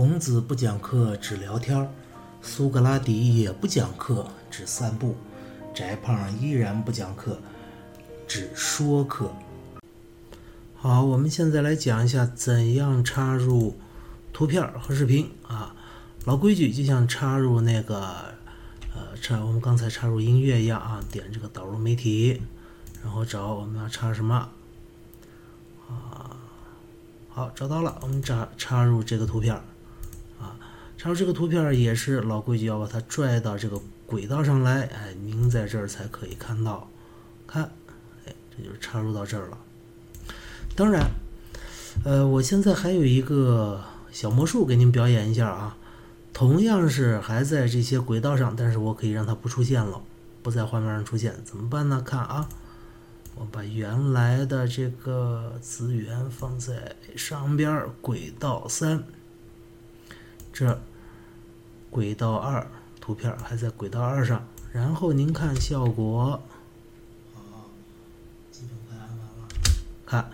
[0.00, 1.86] 孔子不讲课，只聊天儿；
[2.40, 5.14] 苏格拉底也不讲课，只散步；
[5.74, 7.38] 翟胖依然不讲课，
[8.26, 9.30] 只说课。
[10.74, 13.76] 好，我们现在来讲一下怎样插入
[14.32, 15.76] 图片和视频啊。
[16.24, 18.00] 老规矩，就像插入那个
[18.94, 22.40] 呃插我们刚才插入音乐一样啊，点这个导入媒体，
[23.02, 24.48] 然后找我们要插什么
[25.90, 26.38] 啊？
[27.28, 29.54] 好，找到了，我们插插入这个图片
[31.00, 36.90] 插入这个图片也是老规矩，要把它拽到这个轨道上来，哎，拧在这儿才可以看到，
[37.46, 37.62] 看，
[38.26, 39.56] 哎，这就是插入到这儿了。
[40.76, 41.08] 当然，
[42.04, 45.74] 呃，我现在还有一个小魔术给您表演一下啊。
[46.34, 50.02] 同样是还在这些轨道上，但是我可以让它不出现了，
[50.42, 52.02] 不在画面上出现，怎么办呢？
[52.04, 52.46] 看啊，
[53.36, 59.02] 我把原来的这个资源放在上边，轨道三，
[60.52, 60.78] 这
[61.90, 62.66] 轨道二
[63.00, 66.40] 图片还在轨道二上，然后您看效果，
[68.52, 69.48] 基本快按完了，
[70.06, 70.30] 看，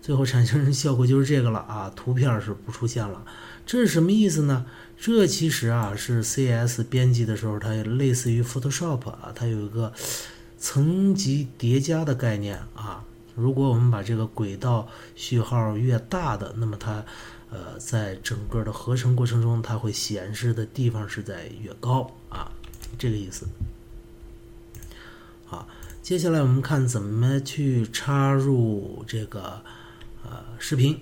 [0.00, 3.24] 最后产生的效果就是这个了啊，图片是不出现了，
[3.64, 4.66] 这是什么意思呢？
[4.98, 9.92] 这其实啊是 CS 编辑的时候，它类似于 Photoshop 啊，它有一个
[10.58, 13.04] 层级叠加的概念啊。
[13.34, 14.86] 如果我们把这个轨道
[15.16, 17.04] 序号越大的，那么它
[17.52, 22.50] 呃在整个的合成过程中，它会显示的地方是在越高啊，
[22.98, 23.46] 这个意思。
[25.44, 25.68] 好，
[26.02, 29.62] 接下来我们看怎么去插入这个
[30.24, 30.98] 呃视频。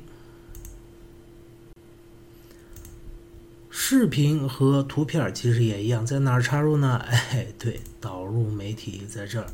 [3.72, 6.98] 视频和图片其实也一样，在哪儿插入呢？
[7.06, 9.46] 哎，对，导入媒体在这儿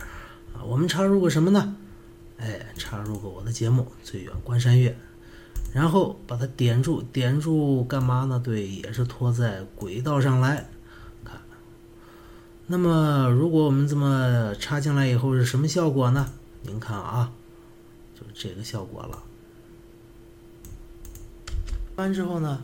[0.55, 0.65] 啊。
[0.65, 1.77] 我们插入个什么呢？
[2.39, 4.91] 哎，插入个我的节目《最远关山月》，
[5.77, 8.41] 然后把它点住，点住干嘛呢？
[8.43, 10.67] 对，也是拖在轨道上来
[11.23, 11.39] 看。
[12.67, 16.33] 那么，如果我们这么插进来以后是什么效果呢？
[16.63, 17.31] 您看啊，
[18.19, 19.23] 就是这个效果了。
[21.97, 22.63] 完之后呢？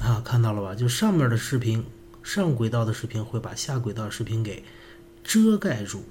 [0.00, 0.74] 啊，看到了吧？
[0.74, 1.84] 就上面的视频，
[2.22, 4.64] 上轨道的视频会把下轨道视频给
[5.22, 6.02] 遮盖住。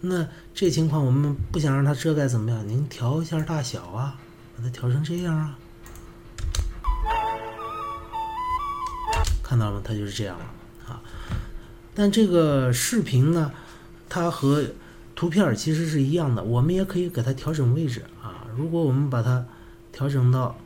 [0.00, 2.66] 那这情况我们不想让它遮盖，怎么样？
[2.68, 4.16] 您调一下大小啊，
[4.56, 5.58] 把它调成这样啊。
[9.42, 9.82] 看到了吗？
[9.84, 10.44] 它就是这样了
[10.86, 11.02] 啊。
[11.94, 13.52] 但这个视频呢，
[14.08, 14.64] 它和
[15.14, 18.46] 图片其实是一样的，我们也可以给它调整位置啊。
[18.56, 19.44] 如果我们把它
[19.92, 20.56] 调整到。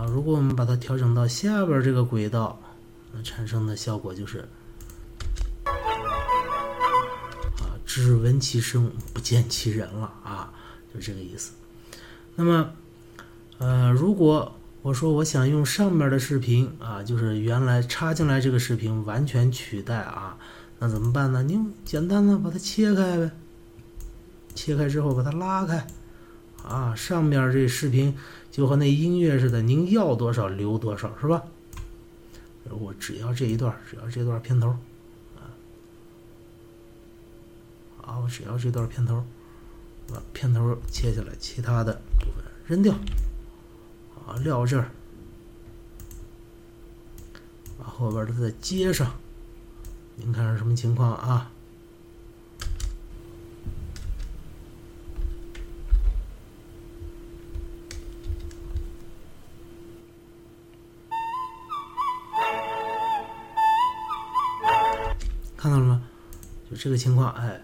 [0.00, 2.58] 啊，如果我们把它调整到下边这个轨道，
[3.12, 4.48] 那产生的效果就是，
[7.58, 10.50] 啊，只闻其声不见其人了啊，
[10.94, 11.52] 就这个意思。
[12.34, 12.70] 那么，
[13.58, 14.50] 呃，如果
[14.80, 20.38] 我说我想用上面的视频啊，就是原来插进来这个视频完全取代啊，
[20.78, 21.42] 那怎么办呢？
[21.42, 23.30] 您简单的把它切开呗，
[24.54, 25.86] 切开之后把它拉开。
[26.64, 28.16] 啊，上面这视频
[28.50, 31.42] 就和那音乐似的，您要多少留多少，是吧？
[32.70, 34.68] 我只要这一段，只要这段片头，
[35.36, 35.50] 啊，
[38.00, 39.24] 好，我只要这段片头，
[40.06, 42.94] 把片头切下来，其他的部分扔掉，
[44.24, 44.90] 啊，撂这儿，
[47.76, 49.14] 把后边的再接上，
[50.14, 51.50] 您看是什么情况啊？
[65.60, 66.00] 看到了吗？
[66.70, 67.60] 就这个情况，哎，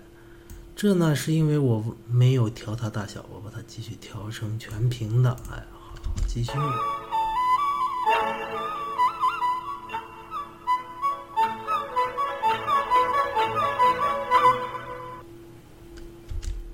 [0.75, 6.53] 这呢是因为我没有调它大小，我把它继续调成全屏的，哎，好，继续。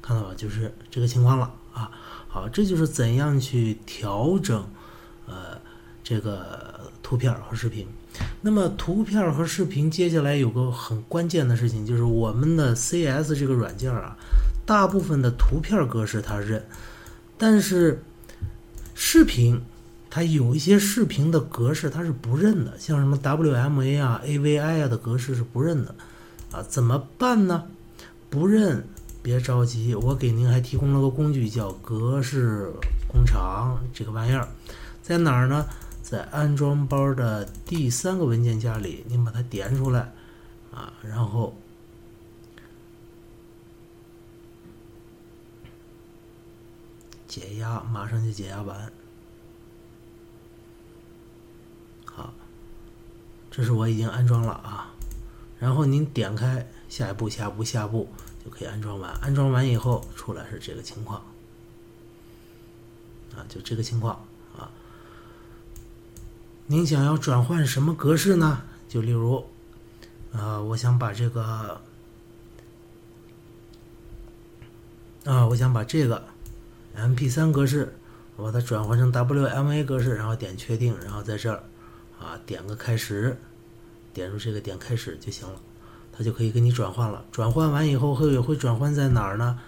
[0.02, 0.34] 看到了？
[0.34, 1.88] 就是这个情况了啊。
[2.26, 4.68] 好，这就是怎样去调整，
[5.26, 5.60] 呃，
[6.02, 7.86] 这个图片和视频。
[8.44, 14.16] 那么图片和视频，接下来有个很关键的事情，就是我们的 CS 这个软件啊，
[14.66, 16.64] 大部分的图片格式它认，
[17.38, 18.02] 但是
[18.94, 19.62] 视频
[20.10, 25.94] 它有一些视频的格式它是不认的，像什么 WMA 啊、AVI 啊的格式是不认的，
[26.50, 27.62] 啊，怎么办呢？
[28.28, 28.84] 不认
[29.22, 32.72] 别着急，我给您还提供了个工具叫格式
[33.06, 34.48] 工厂，这个玩意儿
[35.00, 35.64] 在哪儿呢？
[36.12, 40.12] 在安装包的第三个文件夹里你把它点出来
[40.70, 41.56] 啊然后
[47.26, 48.92] 解压马上就解压完。
[52.04, 52.34] 好
[53.50, 54.92] 这是我已经安装了啊。
[55.58, 58.06] 然后您点开下一步下一步下一步
[58.44, 59.10] 就可以安装完。
[59.22, 61.22] 安装完以后出来是这个情况。
[63.34, 64.22] 啊就这个情况。
[66.66, 68.62] 您想要转换什么格式呢？
[68.88, 69.44] 就例如，
[70.32, 71.80] 啊，我想把这个，
[75.24, 76.24] 啊，我想把这个
[76.96, 77.94] MP3 格式，
[78.36, 81.62] 我把它转换成 WMA 格式，然后点确定，然后在这儿，
[82.20, 83.36] 啊，点个开始。
[84.14, 85.54] 点入这个点开始就行了，
[86.12, 87.24] 它就可以给你转换了。
[87.32, 89.58] 转换完以后会会转换在哪儿呢？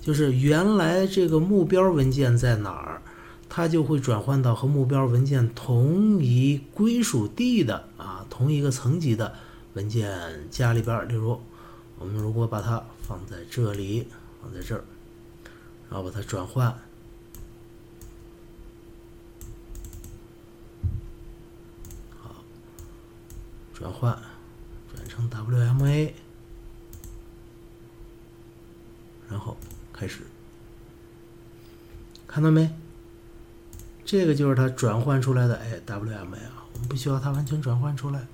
[0.00, 3.02] 就是原来这个目标文件在哪儿，
[3.50, 9.34] 它就会转换到和目标文件同一归属地的啊，同一个层级的
[9.74, 11.06] 文件夹里边。
[11.08, 11.38] 例如，
[11.98, 14.06] 我们如果把它放在这里，
[14.40, 14.84] 放在这儿，
[15.90, 16.74] 然后把它转换。
[23.74, 24.16] 转换，
[24.94, 26.12] 转成 WMA，
[29.28, 29.56] 然后
[29.90, 30.20] 开始，
[32.26, 32.70] 看到没？
[34.10, 38.26] 这个就是它转换出来的哎 WMA 啊，我们不需要它完全转换出来，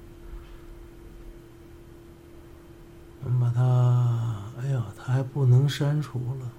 [3.22, 6.50] 我们把它，哎呀，它还不能删除了，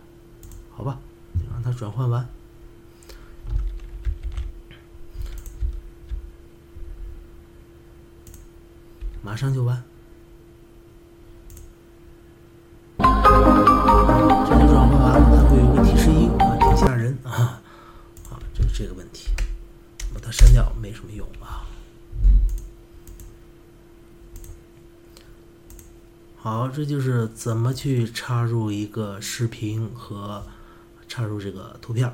[0.69, 0.99] 好吧，
[1.33, 2.29] 就让它转换完。
[9.23, 9.83] 马上就完，
[20.31, 21.65] 删掉没什么用啊。
[26.39, 30.45] 好，这就是怎么去插入一个视频和
[31.07, 32.11] 插入这个图片。